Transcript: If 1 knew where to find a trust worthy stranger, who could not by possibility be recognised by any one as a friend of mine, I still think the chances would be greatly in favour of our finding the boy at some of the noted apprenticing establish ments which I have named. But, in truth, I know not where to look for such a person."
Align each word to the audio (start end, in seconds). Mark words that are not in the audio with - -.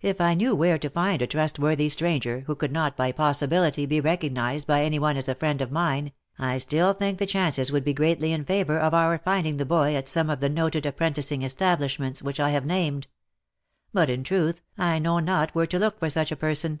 If 0.00 0.20
1 0.20 0.38
knew 0.38 0.54
where 0.54 0.78
to 0.78 0.88
find 0.88 1.20
a 1.20 1.26
trust 1.26 1.58
worthy 1.58 1.90
stranger, 1.90 2.44
who 2.46 2.54
could 2.54 2.72
not 2.72 2.96
by 2.96 3.12
possibility 3.12 3.84
be 3.84 4.00
recognised 4.00 4.66
by 4.66 4.82
any 4.82 4.98
one 4.98 5.18
as 5.18 5.28
a 5.28 5.34
friend 5.34 5.60
of 5.60 5.70
mine, 5.70 6.12
I 6.38 6.56
still 6.56 6.94
think 6.94 7.18
the 7.18 7.26
chances 7.26 7.70
would 7.70 7.84
be 7.84 7.92
greatly 7.92 8.32
in 8.32 8.46
favour 8.46 8.78
of 8.78 8.94
our 8.94 9.18
finding 9.18 9.58
the 9.58 9.66
boy 9.66 9.96
at 9.96 10.08
some 10.08 10.30
of 10.30 10.40
the 10.40 10.48
noted 10.48 10.86
apprenticing 10.86 11.42
establish 11.42 11.98
ments 11.98 12.22
which 12.22 12.40
I 12.40 12.52
have 12.52 12.64
named. 12.64 13.06
But, 13.92 14.08
in 14.08 14.24
truth, 14.24 14.62
I 14.78 14.98
know 14.98 15.18
not 15.18 15.54
where 15.54 15.66
to 15.66 15.78
look 15.78 15.98
for 15.98 16.08
such 16.08 16.32
a 16.32 16.36
person." 16.36 16.80